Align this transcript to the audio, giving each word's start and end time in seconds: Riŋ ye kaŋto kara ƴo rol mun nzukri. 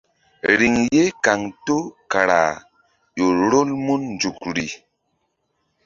Riŋ 0.59 0.75
ye 0.95 1.03
kaŋto 1.23 1.77
kara 2.11 2.41
ƴo 3.15 3.25
rol 3.49 3.69
mun 3.85 4.01
nzukri. 4.15 4.67